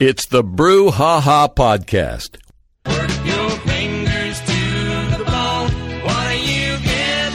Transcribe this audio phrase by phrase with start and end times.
[0.00, 2.36] It's the Brew Ha Ha Podcast.
[2.86, 5.72] Work your fingers to the bone.
[6.04, 7.32] What do you get?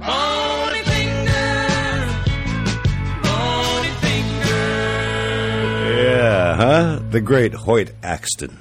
[0.00, 2.12] Boney fingers.
[3.22, 4.48] Boney fingers.
[6.00, 7.00] Yeah, huh?
[7.10, 8.60] The great Hoyt Axton.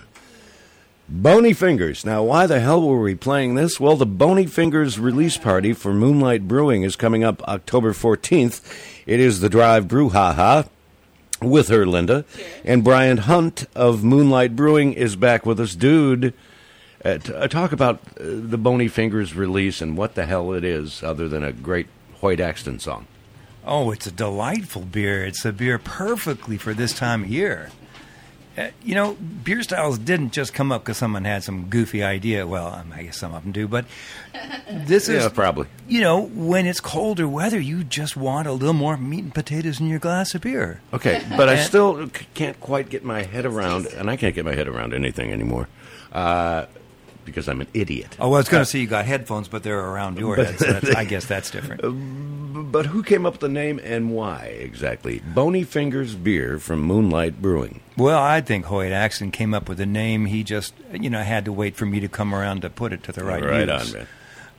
[1.08, 2.06] Boney Fingers.
[2.06, 3.80] Now, why the hell were we playing this?
[3.80, 8.60] Well, the Boney Fingers release party for Moonlight Brewing is coming up October 14th.
[9.06, 10.66] It is the Drive Brew Ha Ha
[11.50, 12.26] with Herlinda.
[12.64, 15.76] And Brian Hunt of Moonlight Brewing is back with us.
[15.76, 16.34] Dude,
[17.04, 20.64] uh, t- uh, talk about uh, the Boney Fingers release and what the hell it
[20.64, 21.88] is other than a great
[22.22, 23.08] Hoyt Axton song.
[23.66, 25.26] Oh, it's a delightful beer.
[25.26, 27.70] It's a beer perfectly for this time of year.
[28.56, 32.46] Uh, you know, beer styles didn't just come up because someone had some goofy idea.
[32.46, 33.86] Well, I guess some of them do, but
[34.72, 35.68] this is Yeah, probably.
[35.88, 39.80] You know, when it's colder weather, you just want a little more meat and potatoes
[39.80, 40.82] in your glass of beer.
[40.94, 44.46] Okay, but I still c- can't quite get my head around, and I can't get
[44.46, 45.68] my head around anything anymore
[46.12, 46.66] uh,
[47.26, 48.16] because I'm an idiot.
[48.20, 50.60] Oh, well, I was going to say you got headphones, but they're around your head.
[50.60, 51.82] So that's, I guess that's different.
[52.72, 55.22] But who came up with the name and why exactly?
[55.34, 57.82] Boney Fingers Beer from Moonlight Brewing.
[57.98, 60.26] Well, I think Hoyt Axton came up with the name.
[60.26, 63.04] He just, you know, had to wait for me to come around to put it
[63.04, 63.94] to the right Right use.
[63.94, 64.08] on, man.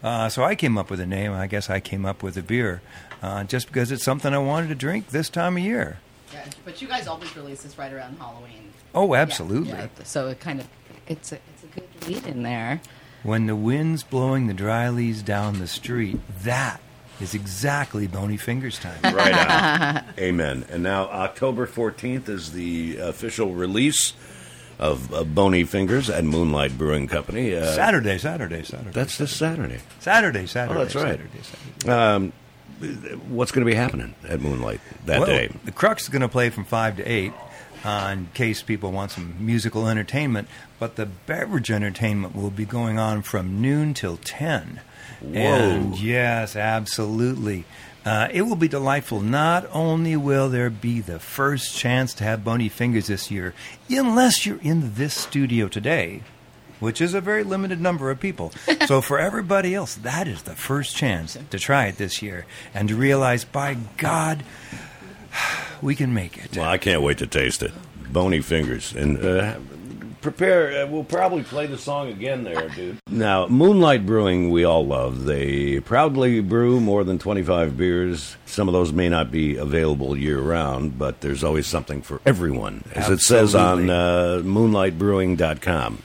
[0.03, 1.33] Uh, so I came up with a name.
[1.33, 2.83] I guess I came up with a beer,
[3.23, 5.99] uh, just because it's something I wanted to drink this time of year.
[6.33, 8.73] Yeah, but you guys always release this right around Halloween.
[8.95, 9.71] Oh, Yeah, absolutely.
[9.73, 9.87] yeah.
[10.05, 10.69] So it kind of
[11.07, 12.81] it's a it's a good lead in there.
[13.23, 16.81] When the wind's blowing the dry leaves down the street, that
[17.21, 18.99] is exactly Boney Fingers time.
[19.15, 20.05] Right on.
[20.19, 20.67] Amen.
[20.71, 24.13] And now October 14th is the official release
[24.79, 27.55] of uh, Boney Fingers at Moonlight Brewing Company.
[27.55, 28.91] Uh, Saturday, Saturday, Saturday.
[28.91, 29.81] That's this Saturday.
[30.01, 30.81] Saturday, Saturday.
[30.81, 31.19] Oh, that's right.
[31.19, 31.41] Saturday,
[31.79, 32.33] Saturday.
[33.29, 35.51] What's going to be happening at Moonlight that well, day?
[35.65, 37.33] The Crux is going to play from 5 to 8
[37.85, 42.99] uh, in case people want some musical entertainment, but the beverage entertainment will be going
[42.99, 44.81] on from noon till 10.
[45.33, 47.65] And yes, absolutely.
[48.05, 49.21] Uh, it will be delightful.
[49.21, 53.55] Not only will there be the first chance to have boney fingers this year,
[53.89, 56.23] unless you're in this studio today,
[56.81, 58.53] which is a very limited number of people.
[58.87, 62.45] so for everybody else, that is the first chance to try it this year
[62.75, 64.45] and to realize, by God,
[65.85, 66.57] we can make it.
[66.57, 67.73] Well, I can't wait to taste it.
[68.11, 68.95] Boney fingers.
[68.95, 69.59] And uh,
[70.23, 72.99] prepare, uh, we'll probably play the song again there, dude.
[73.09, 75.25] Now, Moonlight Brewing, we all love.
[75.27, 78.37] They proudly brew more than 25 beers.
[78.47, 82.85] Some of those may not be available year round, but there's always something for everyone,
[82.95, 86.03] as it says on uh, moonlightbrewing.com.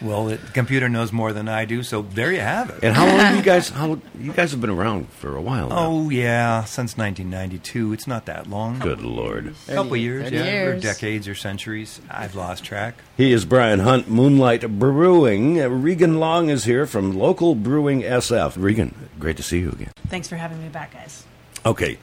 [0.00, 2.84] Well, the computer knows more than I do, so there you have it.
[2.84, 5.78] And how long you guys, how, you guys have been around for a while now.
[5.78, 7.92] Oh, yeah, since 1992.
[7.92, 8.78] It's not that long.
[8.78, 9.54] Good Lord.
[9.68, 10.62] A couple years, 30 yeah.
[10.62, 12.00] Or decades or centuries.
[12.10, 12.94] I've lost track.
[13.16, 15.60] He is Brian Hunt, Moonlight Brewing.
[15.60, 18.54] Uh, Regan Long is here from Local Brewing SF.
[18.56, 19.92] Regan, great to see you again.
[20.08, 21.24] Thanks for having me back, guys.
[21.66, 21.98] Okay,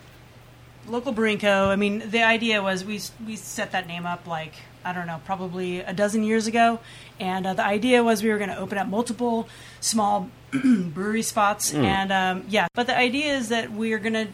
[0.88, 1.69] Local Brewing Co.
[1.69, 4.53] I mean, the idea was we we set that name up like
[4.85, 6.79] I don't know, probably a dozen years ago,
[7.19, 9.50] and uh, the idea was we were going to open up multiple
[9.81, 12.68] small brewery spots, and um, yeah.
[12.73, 14.28] But the idea is that we are going to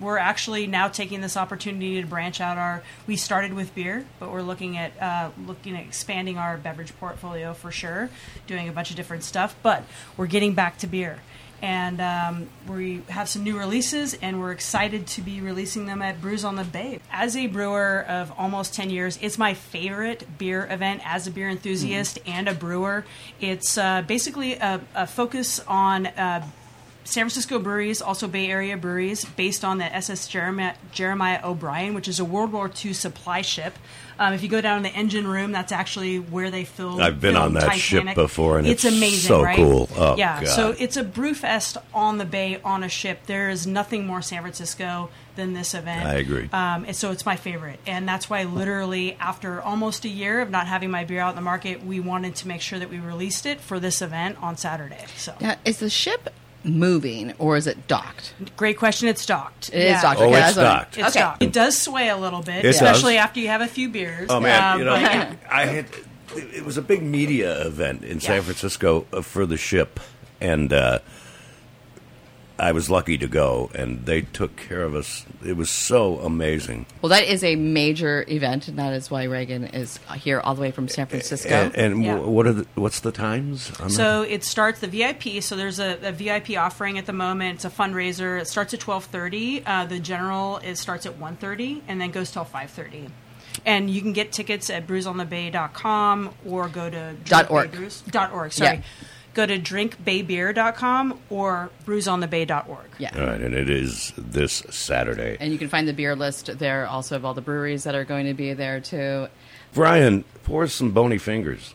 [0.00, 2.82] we're actually now taking this opportunity to branch out our.
[3.06, 7.54] We started with beer, but we're looking at uh, looking at expanding our beverage portfolio
[7.54, 8.10] for sure,
[8.46, 9.54] doing a bunch of different stuff.
[9.62, 9.84] But
[10.16, 11.20] we're getting back to beer
[11.62, 16.20] and um, we have some new releases and we're excited to be releasing them at
[16.20, 16.98] brews on the bay.
[17.10, 21.48] As a brewer of almost 10 years it's my favorite beer event as a beer
[21.48, 23.04] enthusiast and a brewer.
[23.40, 26.46] It's uh, basically a, a focus on uh,
[27.04, 32.08] San Francisco breweries, also Bay Area breweries, based on the SS Jeremiah, Jeremiah O'Brien, which
[32.08, 33.76] is a World War II supply ship.
[34.18, 37.00] Um, if you go down in the engine room, that's actually where they filmed.
[37.00, 38.14] I've been on filmed that ship Titanic.
[38.14, 39.56] before, and it's amazing, so right?
[39.56, 39.88] cool.
[39.96, 40.48] Oh, yeah, God.
[40.48, 43.26] so it's a brew fest on the bay on a ship.
[43.26, 46.06] There is nothing more San Francisco than this event.
[46.06, 46.48] I agree.
[46.52, 50.50] Um, and so it's my favorite, and that's why literally after almost a year of
[50.50, 53.00] not having my beer out in the market, we wanted to make sure that we
[53.00, 55.04] released it for this event on Saturday.
[55.16, 56.28] So Now, is the ship
[56.64, 58.34] moving or is it docked?
[58.56, 59.08] great question.
[59.08, 59.68] It's docked.
[59.70, 60.02] It is Yeah.
[60.02, 60.20] docked.
[60.20, 60.98] Oh, okay, it's that's what- docked.
[60.98, 61.20] It's okay.
[61.20, 61.42] docked.
[61.42, 62.74] It does sway a little bit, It does.
[62.76, 64.28] especially after you have a few beers.
[64.30, 65.32] Oh man, Um, you know, but yeah.
[65.50, 65.86] I had
[66.34, 70.00] it was a big media event in San Francisco uh, for the ship,
[70.40, 71.00] and uh,
[72.62, 75.26] I was lucky to go, and they took care of us.
[75.44, 76.86] It was so amazing.
[77.02, 80.60] Well, that is a major event, and that is why Regan is here all the
[80.62, 81.48] way from San Francisco.
[81.50, 82.18] And, and Yeah.
[82.20, 83.72] what are the, what's the times?
[83.80, 85.42] On So it starts the VIP.
[85.42, 87.56] So there's a, a VIP offering at the moment.
[87.56, 88.40] It's a fundraiser.
[88.40, 89.64] It starts at twelve thirty.
[89.66, 93.08] Uh, the general it starts at one thirty and then goes till five thirty.
[93.66, 97.70] And you can get tickets at brewsonthebay.com or go to Dot org.
[97.70, 98.52] Bay Brews- dot org.
[98.52, 98.76] Sorry.
[98.78, 98.82] Yeah.
[99.34, 102.90] Go to drinkbaybeer.com or brewsonthebay.org.
[102.98, 103.18] Yeah.
[103.18, 105.36] All right, and it is this Saturday.
[105.40, 108.04] And you can find the beer list there also of all the breweries that are
[108.04, 109.28] going to be there too.
[109.72, 111.74] Brian, pour some boney fingers.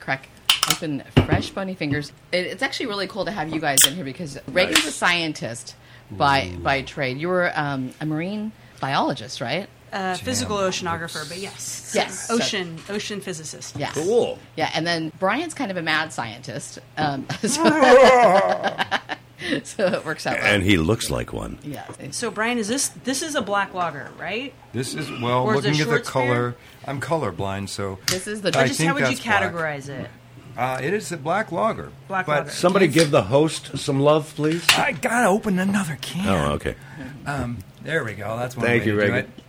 [0.00, 0.28] crack
[0.70, 2.12] open fresh boney fingers.
[2.32, 5.74] It, it's actually really cool to have you guys in here because Regan's a scientist
[6.10, 7.18] by by trade.
[7.18, 9.68] You were um, a marine biologist, right?
[9.94, 11.92] Uh, physical oceanographer, but yes.
[11.94, 12.28] Yes.
[12.30, 13.76] Ocean ocean physicist.
[13.78, 13.94] Yes.
[13.94, 14.38] Cool.
[14.56, 17.62] Yeah, and then Brian's kind of a mad scientist, um, so,
[19.62, 20.38] so it works out.
[20.38, 20.46] Well.
[20.46, 21.58] And he looks like one.
[21.62, 21.84] yeah.
[22.10, 24.52] So Brian, is this this is a black lager, right?
[24.72, 26.12] This is well, Or is it looking at the short spear?
[26.26, 26.56] color.
[26.86, 29.42] I'm colorblind, so This is the I Or just think how would you that's black.
[29.42, 30.10] categorize it?
[30.56, 31.90] uh, it is a black lager.
[32.08, 32.50] Black but lager.
[32.50, 34.66] Somebody give the host some love, please.
[34.70, 36.28] I gotta open another can.
[36.28, 36.74] Oh, okay.
[37.26, 38.36] Um, there we go.
[38.36, 39.30] That's one Thank way you, to do Regan.
[39.30, 39.43] it.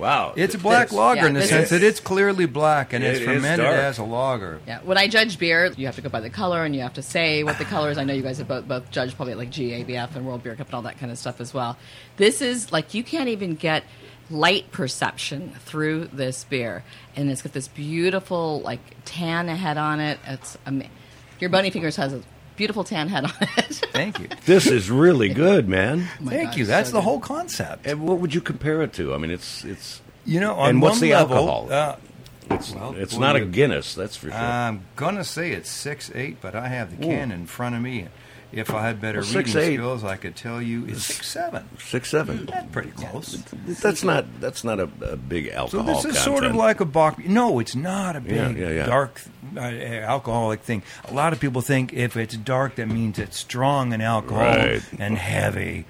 [0.00, 0.32] Wow.
[0.36, 3.04] It's a black This- lager Yeah, in the sense is- that it's clearly black and
[3.04, 4.60] It it's fermented as a lager.
[4.66, 6.94] Yeah, when I judge beer, you have to go by the color and you have
[6.94, 7.98] to say what the color is.
[7.98, 10.68] I know you guys have both, both judged probably like GABF and World Beer Cup
[10.68, 11.76] and all that kind of stuff as well.
[12.16, 13.84] This is like you can't even get
[14.30, 16.84] light perception through this beer,
[17.16, 20.18] and it's got this beautiful like tan head on it.
[20.26, 20.84] It's ama-
[21.40, 22.22] your Bunny Fingers has a
[22.60, 23.74] beautiful tan head on it.
[23.92, 24.28] Thank you.
[24.44, 26.06] This is really good, man.
[26.20, 26.64] my Thank God, you.
[26.66, 27.04] That's so the good.
[27.04, 27.86] whole concept.
[27.86, 29.14] And what would you compare it to?
[29.14, 31.72] I mean, it's it's You know, on And what's one the level, alcohol?
[31.72, 31.96] Uh,
[32.50, 34.38] it's, Well, it's well, not a Guinness, that's for sure.
[34.38, 38.08] I'm gonna say it's six eight, but I have the can in front of me.
[38.52, 39.74] If I had better Well, reading 6'8".
[39.74, 41.68] skills, I could tell you it's six seven.
[41.78, 42.46] Six seven.
[42.46, 43.34] That's pretty close.
[43.80, 45.84] That's not that's not a, a big So alcohol.
[46.02, 47.18] this is sort of like a Bock.
[47.24, 48.86] No, it's not a big Yeah, yeah, yeah.
[48.86, 49.20] dark
[49.56, 50.82] uh, alcoholic thing.
[51.08, 54.82] A lot of people think if it's dark, that means it's strong in alcohol Right.
[54.98, 55.84] and heavy,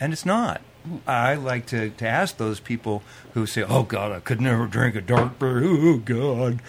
[0.00, 0.62] and it's not.
[1.06, 3.02] I like to, to ask those people
[3.34, 6.60] who say, "Oh God, I could never drink a dark beer." Oh God,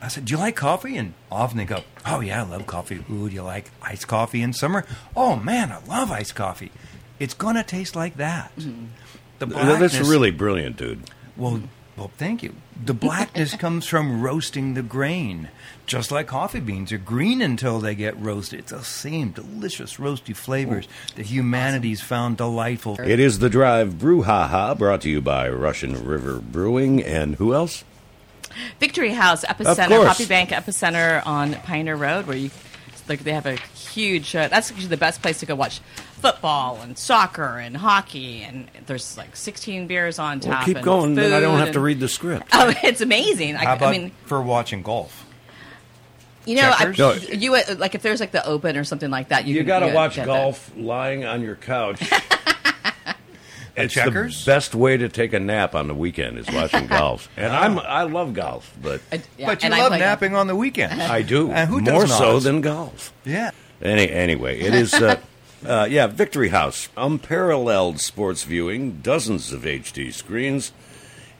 [0.00, 3.04] I said, "Do you like coffee?" And often they go, "Oh yeah, I love coffee."
[3.10, 4.84] Ooh, do you like iced coffee in summer?
[5.14, 6.72] Oh man, I love iced coffee.
[7.18, 8.54] It's gonna taste like that.
[8.56, 8.86] Mm-hmm.
[9.38, 11.02] The Th- That's really brilliant, dude.
[11.36, 11.60] well,
[11.98, 12.54] well, thank you.
[12.82, 15.48] The blackness comes from roasting the grain,
[15.84, 18.60] just like coffee beans are green until they get roasted.
[18.60, 20.86] It's the same delicious roasty flavors
[21.16, 23.00] that humanity's found delightful.
[23.00, 27.34] It is the Drive Brew Ha Ha, brought to you by Russian River Brewing, and
[27.34, 27.82] who else?
[28.78, 30.08] Victory House Epicenter, course.
[30.08, 32.50] Poppy Bank Epicenter on Pioneer Road, where you
[33.08, 34.34] like they have a huge.
[34.34, 35.80] Uh, that's actually the best place to go watch
[36.20, 40.50] football and soccer and hockey, and there's like 16 beers on tap.
[40.50, 42.48] Well, keep and going, then I don't food have to read the script.
[42.52, 43.56] Oh, it's amazing.
[43.56, 45.26] I, How about I mean, for watching golf?
[46.44, 46.94] you know, I.
[46.96, 47.12] No.
[47.12, 49.46] you uh, like if there's like the Open or something like that.
[49.46, 52.00] You, You got to watch get golf lying on your couch.
[53.84, 54.44] it's checkers?
[54.44, 57.28] the best way to take a nap on the weekend is watching golf.
[57.36, 59.20] And I'm I love golf, but that.
[59.20, 60.08] I- yeah, but you and I love play golf.
[60.10, 61.00] napping on the weekend.
[61.02, 63.12] I do And who more does so than golf.
[63.24, 63.50] yeah.
[63.80, 65.20] Any, anyway, it is, uh,
[65.66, 66.88] uh, yeah, Victory House.
[66.96, 70.72] Unparalleled sports viewing, dozens of HD screens,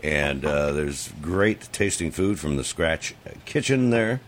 [0.05, 3.15] and uh, there's great tasting food from the Scratch
[3.45, 4.21] Kitchen there.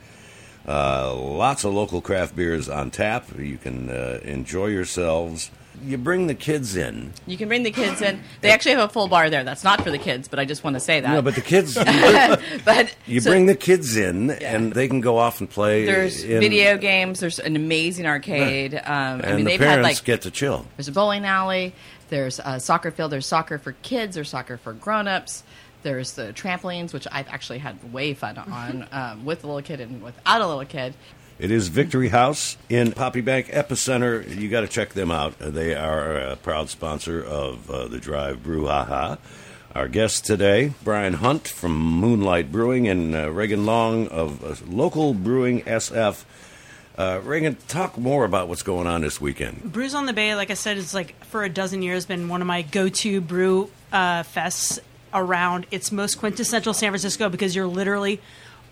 [0.67, 3.27] Uh, lots of local craft beers on tap.
[3.39, 5.51] You can uh, enjoy yourselves.
[5.85, 7.12] You bring the kids in.
[7.27, 8.23] You can bring the kids in.
[8.41, 9.44] They actually have a full bar there.
[9.44, 11.11] That's not for the kids, but I just want to say that.
[11.12, 11.75] No, but the kids,
[12.64, 15.87] but you so bring the kids in, and they can go off and play.
[15.87, 17.21] there's in- video games.
[17.21, 18.75] There's an amazing arcade.
[18.75, 20.66] Um, and I mean, the they've parents had like get to chill.
[20.76, 21.75] there's a bowling alley.
[22.09, 23.12] There's a soccer field.
[23.12, 24.16] There's soccer for kids.
[24.16, 25.45] There's soccer for grown-ups.
[25.83, 29.81] There's the trampolines, which I've actually had way fun on um, with a little kid
[29.81, 30.95] and without a little kid.
[31.40, 34.28] It is Victory House in Poppy Bank Epicenter.
[34.28, 35.38] You got to check them out.
[35.38, 39.18] They are a proud sponsor of uh, the Drive Brew Ha Ha.
[39.75, 45.14] Our guest today, Brian Hunt from Moonlight Brewing and uh, Regan Long of uh, Local
[45.14, 46.25] Brewing SF.
[46.99, 49.62] Uh, Regan, talk more about what's going on this weekend.
[49.73, 52.42] Brews on the Bay, like I said, is like for a dozen years been one
[52.42, 54.78] of my go-to brew uh, fests
[55.14, 55.66] around.
[55.70, 58.20] It's most quintessential San Francisco because you're literally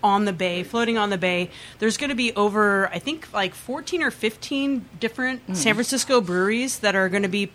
[0.03, 1.51] on the bay, floating on the bay.
[1.79, 6.79] There's going to be over, I think, like 14 or 15 different San Francisco breweries
[6.81, 7.51] that are going to be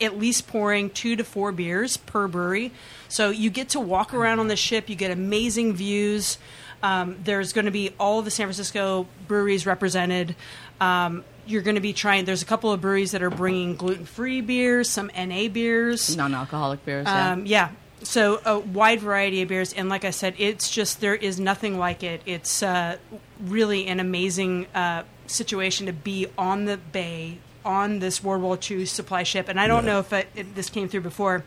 [0.00, 2.70] at least pouring two to four beers per brewery.
[3.08, 4.90] So you get to walk around on the ship.
[4.90, 6.36] You get amazing views.
[6.82, 10.36] Um, there's going to be all of the San Francisco breweries represented.
[10.80, 12.26] Um, you're going to be trying.
[12.26, 16.14] There's a couple of breweries that are bringing gluten-free beers, some NA beers.
[16.14, 17.06] Non-alcoholic beers.
[17.06, 17.32] yeah.
[17.32, 17.70] Um, yeah.
[18.02, 21.78] So a wide variety of beers, and like I said, it's just there is nothing
[21.78, 22.20] like it.
[22.26, 22.98] It's uh,
[23.42, 28.84] really an amazing uh, situation to be on the bay on this World War II
[28.86, 29.48] supply ship.
[29.48, 31.44] And I don't know if it, it, this came through before.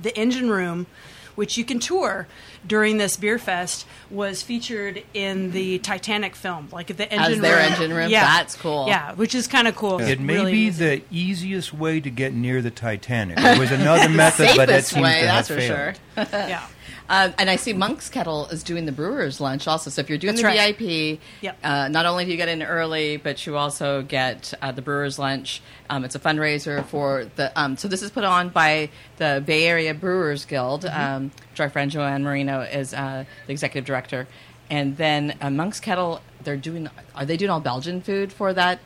[0.00, 0.86] The engine room,
[1.38, 2.26] which you can tour
[2.66, 7.72] during this beer fest, was featured in the Titanic film, like the engine their room.
[7.72, 8.10] engine room?
[8.10, 8.86] Yeah, That's cool.
[8.88, 10.00] Yeah, which is kind of cool.
[10.00, 10.88] It may Really be amazing.
[11.10, 13.36] the easiest way to get near the Titanic.
[13.36, 15.96] There was another method, but it Safest seems way, to have that's for failed.
[16.16, 16.26] sure.
[16.48, 16.66] yeah.
[17.10, 19.88] Um, and I see Monk's Kettle is doing the Brewers Lunch also.
[19.88, 20.76] So if you're doing That's the right.
[20.76, 21.58] VIP, Yep.
[21.64, 25.18] uh, not only do you get in early, but you also get uh, the Brewers
[25.18, 25.62] Lunch.
[25.88, 27.50] Um, it's a fundraiser for the.
[27.58, 31.00] Um, so this is put on by the Bay Area Brewers Guild, Mm-hmm.
[31.00, 34.28] um, which our friend Joanne Marino is uh, the executive director.
[34.70, 36.90] And then uh, Monk's Kettle, they're doing.
[37.14, 38.80] Are they doing all Belgian food for that?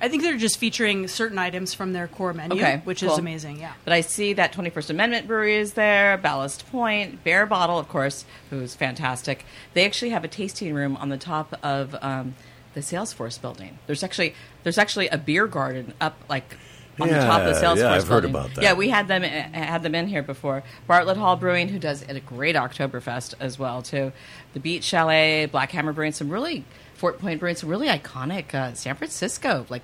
[0.00, 3.12] I think they're just featuring certain items from their core menu, Okay, which cool.
[3.12, 3.58] is amazing.
[3.60, 3.72] Yeah.
[3.84, 8.74] But I see that 21st Amendment Brewery is there, Ballast Point, Barebottle, of course, who's
[8.74, 9.44] fantastic.
[9.74, 12.34] They actually have a tasting room on the top of um,
[12.74, 13.78] the Salesforce building.
[13.86, 16.56] There's actually there's actually a beer garden up like
[17.00, 18.62] on the top of the Yeah, Salesforce yeah, I've heard about that.
[18.62, 20.62] Yeah, we had them uh, had them in here before.
[20.86, 24.12] Bartlett Hall Brewing, who does a great Oktoberfest as well too.
[24.54, 28.74] The Beach Chalet, Black Hammer Brewing, some really Fort Point Brewing, some really iconic uh,
[28.74, 29.82] San Francisco like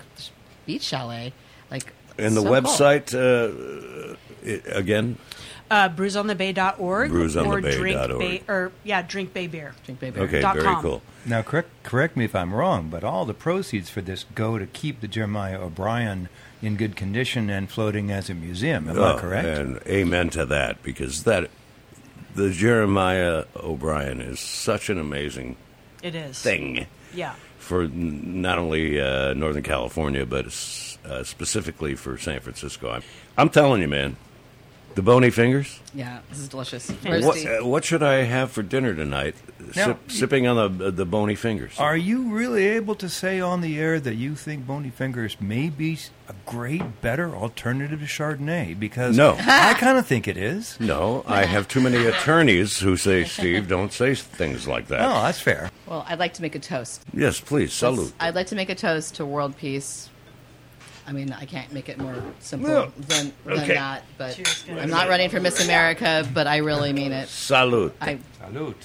[0.67, 1.33] Beach Chalet,
[1.71, 1.93] like.
[2.19, 2.53] And the so cool.
[2.61, 5.17] website, uh, it, again,
[5.71, 7.63] Uh, brewsonthebay.org or Brewsonthebay.org.
[7.73, 9.75] drink bay or yeah, drink bay beer.
[9.85, 10.25] Drink Bay Beer.
[10.25, 10.83] okay, very com.
[10.83, 11.03] cool.
[11.25, 14.67] Now, correct, correct me if I'm wrong, but all the proceeds for this go to
[14.67, 16.29] keep the Jeremiah O'Brien
[16.63, 18.89] in good condition and floating as a museum.
[18.89, 19.47] Am Oh, I correct?
[19.59, 21.51] And amen to that, because that
[22.35, 25.57] the Jeremiah O'Brien is such an amazing
[26.03, 26.41] It is.
[26.41, 27.35] thing Yeah.
[27.59, 30.47] for not only uh, Northern California, but
[31.05, 32.91] uh, specifically for San Francisco.
[32.91, 33.03] I'm,
[33.37, 34.17] I'm telling you, man,
[34.95, 35.81] the boney fingers.
[35.95, 36.89] Yeah, this is delicious.
[36.91, 39.35] What, uh, what should I have for dinner tonight?
[39.77, 41.79] Now, Sip, sipping on the the boney fingers.
[41.79, 45.69] Are you really able to say on the air that you think Boney Fingers may
[45.71, 48.79] be a great, better alternative to Chardonnay?
[48.79, 49.37] Because No.
[49.39, 50.77] I kind of think it is.
[50.81, 55.23] no, I have too many attorneys who say, "Steve, don't say things like that." Oh,
[55.23, 55.71] that's fair.
[55.87, 57.03] Well, I'd like to make a toast.
[57.15, 58.13] Yes, please, salute.
[58.21, 60.09] I'd like to make a toast to world peace.
[61.07, 62.93] I mean, I can't make it more simple No.
[62.97, 63.75] than, than Okay.
[63.75, 64.05] that.
[64.19, 64.79] But Cheers, guys.
[64.83, 67.29] I'm not running for Miss America, but I really mean it.
[67.29, 67.95] Salute.
[68.01, 68.77] I Salute.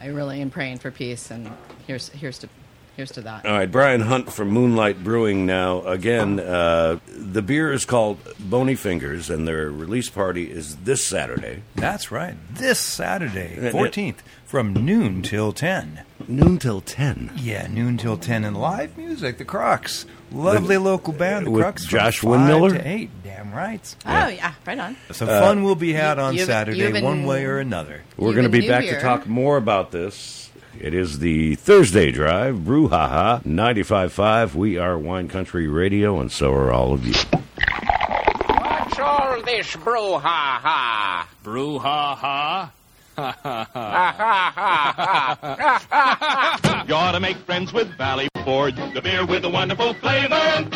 [0.00, 1.50] I really am praying for peace, and
[1.86, 2.48] here's here's to
[2.96, 3.44] here's to that.
[3.46, 5.46] All right, Brian Hunt from Moonlight Brewing.
[5.46, 11.04] Now, again, uh, the beer is called Boney Fingers, and their release party is this
[11.04, 12.34] Saturday, That's right.
[12.52, 16.00] This Saturday, Uh, uh, 14th, from noon till 10.
[16.28, 17.30] noon till ten.
[17.36, 18.44] Yeah, noon till 10.
[18.44, 20.06] And live music, the Crocs.
[20.32, 21.86] Lovely local band, the with Crocs.
[21.86, 22.70] from Josh five Windmiller?
[22.78, 23.10] to 8.
[23.22, 23.94] Damn right.
[24.04, 24.96] Oh yeah, right on.
[25.12, 28.00] So fun will be had on you've- Saturday, you've been- one way or another.
[28.16, 29.00] We're going to be New back to Beer.
[29.00, 30.50] talk more about this.
[30.80, 34.54] It is the Thursday Drive, Brew Ha Ha 95.5.
[34.54, 37.14] We are Wine Country Radio, and so are all of you.
[37.14, 41.24] What's all this brouhaha?
[41.42, 42.70] Brouhaha.
[43.16, 43.16] Ha
[46.86, 50.68] You ought to make friends with Valley Forge, the beer with a wonderful flavor.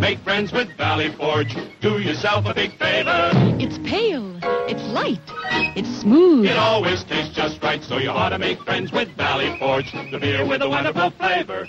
[0.00, 1.54] Make friends with Valley Forge.
[1.80, 3.30] Do yourself a big favor.
[3.60, 4.32] It's pale.
[4.66, 5.20] It's light.
[5.76, 6.46] It's smooth.
[6.46, 10.18] It always tastes just right, so you ought to make friends with Valley Forge, the
[10.18, 11.68] beer with a wonderful flavor.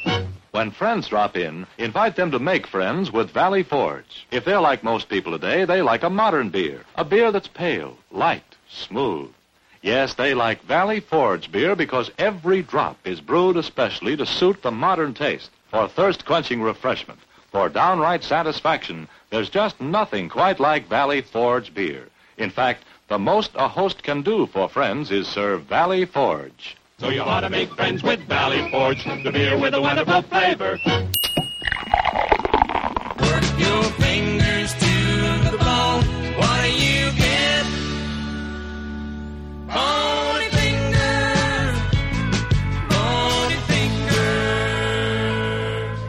[0.52, 4.26] When friends drop in, invite them to make friends with Valley Forge.
[4.32, 6.84] If they're like most people today, they like a modern beer.
[6.96, 9.30] A beer that's pale, light, smooth.
[9.82, 14.72] Yes, they like Valley Forge beer because every drop is brewed especially to suit the
[14.72, 15.52] modern taste.
[15.70, 17.20] For thirst-quenching refreshment,
[17.52, 22.08] for downright satisfaction, there's just nothing quite like Valley Forge beer.
[22.38, 26.76] In fact, the most a host can do for friends is serve Valley Forge.
[27.00, 30.80] So you ought to make friends with Valley Forge, the beer with a wonderful flavor.
[33.22, 36.04] Work your fingers to the bone.
[36.38, 37.66] What do you get?
[39.68, 41.76] Boney fingers.
[42.90, 43.60] Boney
[45.06, 46.00] fingers.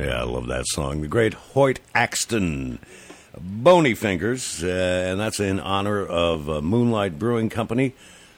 [0.00, 1.00] Yeah, I love that song.
[1.02, 2.78] The great Hoyt Axton,
[3.40, 4.66] Boney Fingers, uh,
[5.10, 7.94] and that's in honor of uh, Moonlight Brewing Company.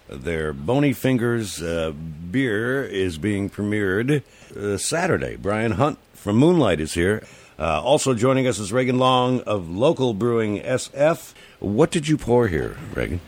[0.08, 4.22] Their Boney Fingers uh, beer is being premiered
[4.56, 5.36] uh, Saturday.
[5.36, 7.24] Brian Hunt from Moonlight is here.
[7.58, 11.34] Uh, also joining us is Regan Long of Local Brewing SF.
[11.58, 13.20] What did you pour here, Regan?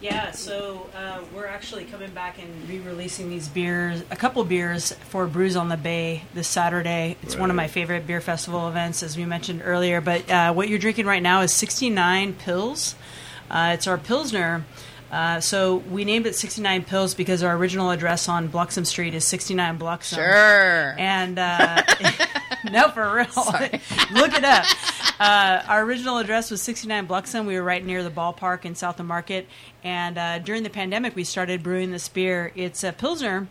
[0.00, 5.26] Yeah, so uh, we're actually coming back and re-releasing these beers, a couple beers for
[5.26, 7.16] Brews on the Bay this Saturday.
[7.24, 10.00] It's one of my favorite beer festival events, as we mentioned earlier.
[10.00, 12.94] But uh, what you're drinking right now is 69 Pils.
[13.50, 14.64] Uh, it's our Pilsner.
[15.10, 19.24] Uh, so we named it 69 Pils because our original address on Bluxom Street is
[19.24, 20.14] 69 Bluxom.
[20.14, 20.94] Sure.
[20.96, 21.82] And uh,
[22.70, 23.26] no, for real,
[24.12, 24.64] look it up.
[25.20, 27.46] Uh, our original address was 69 Bluxom.
[27.46, 29.46] We were right near the ballpark in South of Market.
[29.82, 32.52] And uh, during the pandemic, we started brewing this beer.
[32.54, 33.48] It's a Pilsner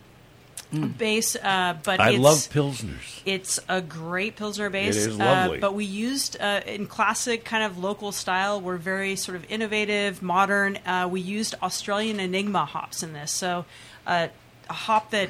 [0.98, 3.22] base, uh, but I love pilsners.
[3.26, 4.96] It's a great Pilsner base.
[4.98, 5.58] It is lovely.
[5.58, 9.50] Uh, but we used, uh, in classic kind of local style, we're very sort of
[9.50, 10.78] innovative, modern.
[10.86, 13.32] Uh, we used Australian Enigma hops in this.
[13.32, 13.66] So
[14.06, 14.28] uh,
[14.70, 15.30] a hop that,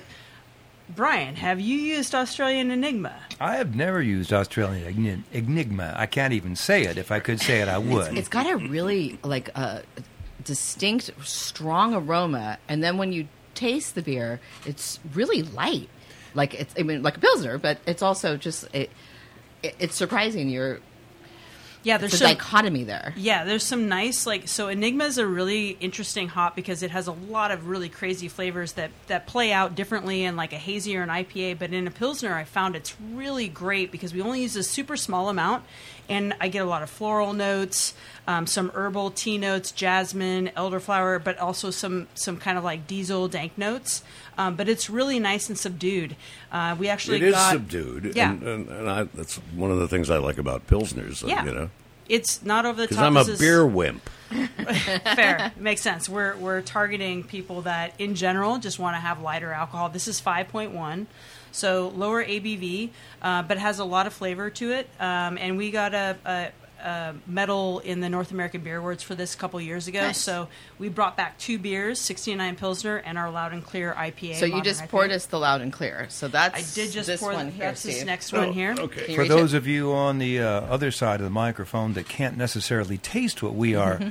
[0.96, 3.14] Brian, have you used Australian Enigma?
[3.40, 5.94] I have never used Australian Enigma.
[5.96, 6.98] I can't even say it.
[6.98, 8.18] If I could say it, I would.
[8.18, 9.84] It's got a really like a
[10.44, 15.90] distinct, strong aroma, and then when you taste the beer, it's really light.
[16.34, 18.90] Like it's, I mean, like a pilsner, but it's also just it.
[19.62, 20.50] it it's surprising.
[20.50, 20.80] You're
[21.88, 23.14] Yeah, there's there's a some, dichotomy there.
[23.16, 27.08] Yeah, there's some nice like so Enigma is a really interesting hop because it has
[27.08, 30.98] a lot of really crazy flavors that that play out differently in like a hazy
[30.98, 34.42] or an IPA, but in a pilsner I found it's really great because we only
[34.42, 35.64] use a super small amount
[36.10, 37.94] and I get a lot of floral notes,
[38.28, 43.30] um, some herbal tea notes, jasmine, elderflower, but also some some kind of like diesel
[43.30, 44.04] dank notes.
[44.38, 46.16] Um, but it's really nice and subdued.
[46.52, 48.16] Uh, we actually It is got, subdued.
[48.16, 51.24] Yeah, And, and, and I, that's one of the things I like about pilsners.
[51.24, 51.44] uh, Yeah.
[51.46, 51.70] You know,
[52.10, 53.06] it's not over the because top.
[53.08, 54.10] I'm a This is- beer wimp.
[54.30, 55.54] Fair.
[55.58, 56.10] Makes sense.
[56.10, 59.88] We're we're targeting people that in general just want to have lighter alcohol.
[59.90, 61.06] This is 5.1.
[61.54, 62.90] So lower ABV,
[63.22, 64.90] uh, but has a lot of flavor to it.
[65.00, 66.50] Um, and we got a, a,
[66.84, 70.02] a medal in the North American Beer Awards for this a couple years ago.
[70.02, 70.18] Nice.
[70.18, 70.48] So
[70.80, 74.36] we brought back two beers, 69 Pilsner and our Loud and Clear IPA.
[74.36, 74.90] So you just IPA.
[74.90, 76.06] poured us the loud and clear.
[76.10, 77.66] So that's I did just this pour one here.
[77.68, 78.06] That's this Steve.
[78.08, 78.76] next Oh, one here.
[78.78, 79.16] okay.
[79.16, 79.58] For those it?
[79.58, 83.56] of you on the uh, other side of the microphone that can't necessarily taste what
[83.56, 84.10] we are, Mm-hmm.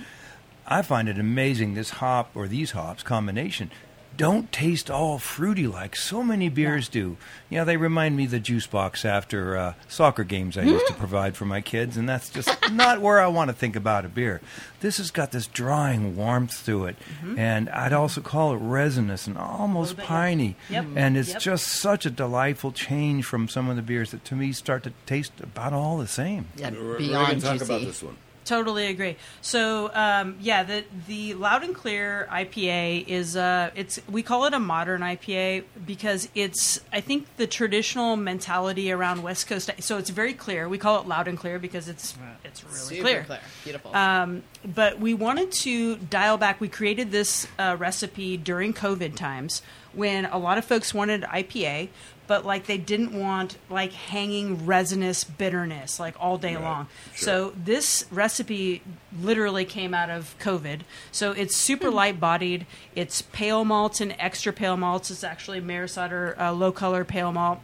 [0.68, 3.70] I find it amazing this hop or these hops combination
[4.16, 7.16] don't taste all fruity like so many beers do.
[7.50, 10.94] Yeah, they remind me of the juice box after uh, soccer games I used to
[10.94, 14.08] provide for my kids, and that's just not where I want to think about a
[14.08, 14.40] beer.
[14.80, 16.96] This has got this drying warmth to it,
[17.36, 20.56] and I'd also call it resinous and almost bit, piney.
[20.70, 20.86] Yep.
[20.96, 21.40] And it's Yep.
[21.42, 24.92] just such a delightful change from some of the beers that to me start to
[25.06, 26.46] taste about all the same.
[26.56, 27.64] Yeah, We're beyond going to talk juicy.
[27.64, 28.16] about this one.
[28.46, 29.16] Totally agree.
[29.42, 34.54] So um, yeah, the the Loud and Clear IPA is uh, it's we call it
[34.54, 39.68] a modern IPA because it's I think the traditional mentality around West Coast.
[39.80, 40.68] So it's very clear.
[40.68, 43.24] We call it Loud and Clear because it's it's really Super clear.
[43.24, 43.40] clear.
[43.64, 43.96] Beautiful.
[43.96, 46.60] Um, but we wanted to dial back.
[46.60, 49.60] We created this uh, recipe during COVID times
[49.92, 51.88] when a lot of folks wanted IPA,
[52.26, 56.88] but like they didn't want like hanging resinous bitterness like all day long.
[57.14, 57.24] Sure.
[57.24, 58.82] So this recipe
[59.20, 60.80] literally came out of COVID.
[61.12, 62.66] So it's super light bodied.
[62.94, 65.10] It's pale malts and extra pale malts.
[65.10, 67.60] It's actually Maris Otter uh, low color pale malt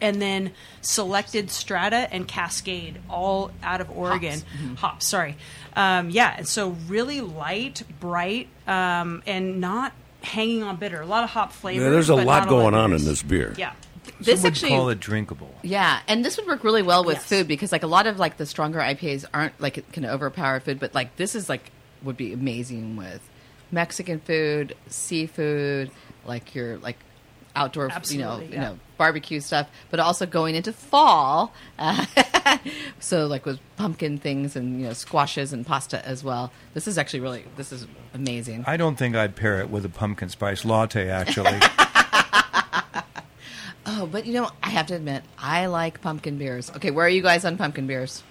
[0.00, 4.40] and then selected strata and cascade all out of oregon
[4.76, 5.36] hops, sorry
[5.74, 9.92] um, yeah and so really light bright um, and not
[10.28, 12.74] hanging on bitter a lot of hop flavor Yeah, there's a but lot not going
[12.74, 13.54] on in this beer.
[13.58, 13.72] yeah
[14.20, 15.54] this Some would actually call it drinkable.
[15.62, 17.26] Yeah, and this would work really well with Yes.
[17.26, 20.60] food because like a lot of like the stronger IPAs aren't like it can overpower
[20.60, 21.70] food, but like this is like
[22.02, 23.20] would be amazing with
[23.70, 25.90] Mexican food, seafood,
[26.24, 26.96] like your like
[27.54, 31.54] outdoor, you know, Absolutely, you know, barbecue stuff, but also going into fall.
[31.78, 32.04] Uh,
[33.00, 36.52] so like with pumpkin things and you know squashes and pasta as well.
[36.74, 38.64] This is actually really this is amazing.
[38.66, 41.58] I don't think I'd pair it with a pumpkin spice latte, actually.
[43.90, 46.70] Oh, but you know, I have to admit, I like pumpkin beers.
[46.76, 48.22] Okay, where are you guys on pumpkin beers?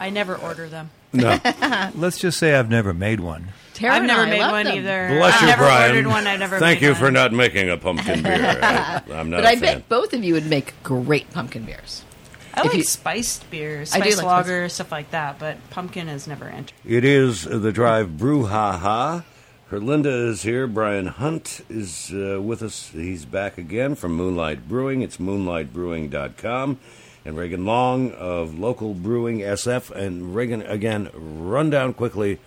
[0.00, 1.38] i never order them No.
[1.94, 3.48] Let's just say I've never made one.
[3.74, 4.76] Tara i've never I made love one them.
[4.76, 5.90] either Bless i've you, never Brian.
[5.96, 7.00] ordered one i've never Thank made you one.
[7.00, 8.58] for not making a pumpkin beer.
[8.62, 9.60] I, am not But a I fan.
[9.78, 12.04] bet both of you would make great pumpkin beers.
[12.52, 16.26] i if like you- spiced beers spiced like lager stuff like that but pumpkin has
[16.26, 19.24] never entered It is uh, the Drive Brew Ha Ha.
[19.70, 20.66] Herlinda is here.
[20.66, 22.90] Brian Hunt is uh, with us.
[22.92, 25.00] He's back again from Moonlight Brewing.
[25.00, 26.78] It's moonlightbrewing.com.
[27.24, 29.90] And Regan Long of Local Brewing SF.
[29.90, 32.38] And Regan, again, run down quickly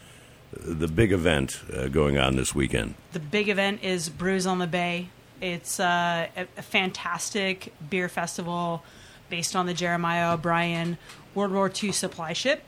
[0.51, 2.95] the big event uh, going on this weekend.
[3.11, 5.09] the big event is Brews on the Bay.
[5.41, 8.83] It's uh, a fantastic beer festival
[9.29, 10.97] based on the Jeremiah O'Brien
[11.35, 12.63] World War II supply ship.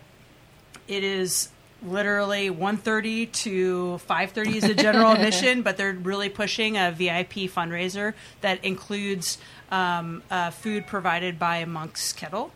[0.87, 1.49] It is
[1.83, 8.13] literally 1.30 to 5.30 is a general admission, but they're really pushing a VIP fundraiser
[8.41, 9.37] that includes
[9.71, 12.51] um, uh, food provided by Monk's Kettle.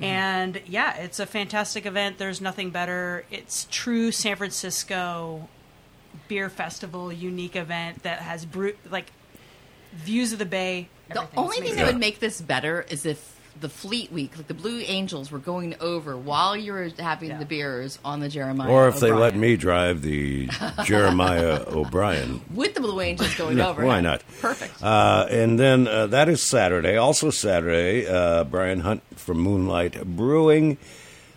[0.00, 2.18] And yeah, it's a fantastic event.
[2.18, 3.24] There's nothing better.
[3.30, 5.48] It's true San Francisco
[6.28, 9.12] beer festival unique event that has brew like
[9.94, 10.88] views of the bay.
[11.08, 11.76] The everything's only thing amazing.
[11.78, 15.38] that would make this better is if the Fleet Week, like the Blue Angels, were
[15.38, 18.70] going over while you were having the beers on the Jeremiah.
[18.70, 20.48] Or if they let me drive the
[20.84, 22.40] Jeremiah O'Brien.
[22.54, 23.84] with the Blue Angels going Yeah, over.
[23.84, 24.22] why not?
[24.40, 24.82] Perfect.
[24.82, 26.96] Uh, and then uh, that is Saturday.
[26.96, 30.78] Also Saturday, uh, Brian Hunt from Moonlight Brewing.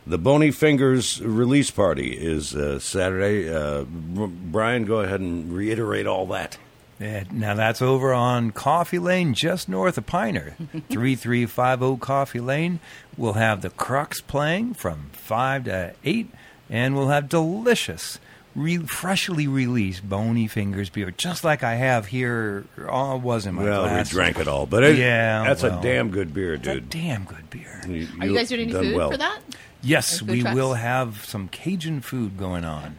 [0.08, 3.47] The Boney Fingers release party is uh, Saturday.
[3.53, 6.58] Uh, Brian, go ahead and reiterate all that.
[7.00, 10.56] Yeah, now that's over on Coffey Lane, just north of Piner,
[10.90, 12.80] three three five zero Coffey Lane.
[13.18, 16.30] We'll have the Crux playing from five to eight,
[16.70, 18.20] and we'll have delicious,
[18.54, 22.66] re- freshly released Boney Fingers beer, just like I have here.
[22.90, 24.12] Oh, it was in my Well, glass.
[24.12, 26.74] we drank it all, but it, yeah, that's well, a damn good beer, it's a
[26.76, 26.90] dude.
[26.90, 27.82] damn good beer.
[27.88, 29.12] You, Are you guys doing any done food well.
[29.12, 29.40] for that?
[29.82, 30.56] Yes, Like food we trucks?
[30.56, 32.98] will have some Cajun food going on.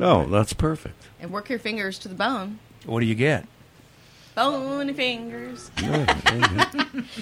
[0.00, 0.94] Oh, that's perfect.
[1.20, 2.60] And work your fingers to the bone.
[2.86, 3.46] What do you get?
[4.34, 5.70] Boney fingers.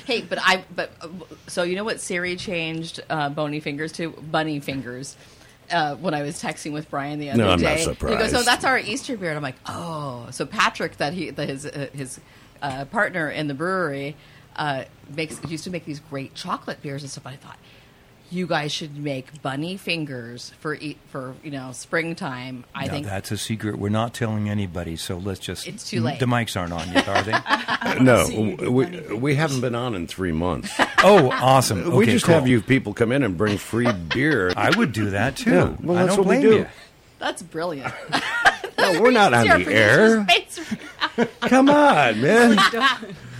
[0.04, 1.08] hey, but I but uh,
[1.46, 5.16] so you know what Siri changed uh, boney fingers to bunny fingers.
[5.70, 8.16] Uh, when I was texting with Brian the other No, I'm day, not And he
[8.16, 11.48] goes, "Oh, that's our Easter beer." And I'm like, "Oh." So Patrick, that he that
[11.48, 12.20] his uh, his
[12.62, 14.14] uh, partner in the brewery,
[14.56, 17.26] uh, makes used to make these great chocolate beers and stuff.
[17.26, 17.58] I thought
[18.30, 22.64] you guys should make bunny fingers for e- for you know springtime.
[22.74, 23.78] I Now, think that's a secret.
[23.78, 25.66] We're not telling anybody, so let's just.
[25.66, 26.18] It's too late.
[26.20, 27.34] The mics aren't on yet, are they?
[28.02, 30.72] No, see we, we haven't been on in three months.
[31.04, 31.94] oh, awesome.
[31.94, 32.34] we just cool.
[32.34, 34.52] have you people come in and bring free beer.
[34.56, 35.50] I would do that too.
[35.50, 36.54] Yeah, well, I that's don't what we do.
[36.56, 36.66] you.
[37.20, 37.92] that's brilliant.
[38.78, 40.24] No, we're not on the air.
[40.24, 40.66] producer's
[41.42, 42.58] Come on, man.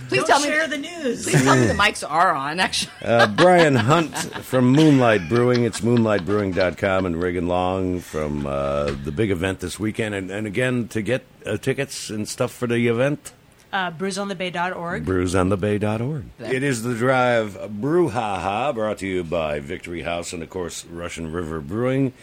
[0.07, 0.47] Please Don't tell me.
[0.47, 1.23] share the news.
[1.23, 2.59] Please tell me the mics are on.
[2.59, 5.63] Actually, Uh, Brian Hunt from Moonlight Brewing.
[5.63, 10.15] It's moonlightbrewing.com and Regan Long from uh, the big event this weekend.
[10.15, 13.33] And, and again, to get uh, tickets and stuff for the event,
[13.73, 15.05] Uh, brewsonthebay.org.
[15.05, 16.23] brewsonthebay.org.
[16.39, 20.49] It is the drive Brew Ha Ha, brought to you by Victory House and, of
[20.49, 22.13] course, Russian River Brewing.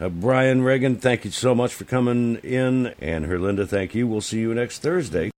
[0.00, 2.94] Uh, Brian Regan, thank you so much for coming in.
[3.00, 4.06] And Herlinda, thank you.
[4.06, 5.30] We'll see you next Thursday.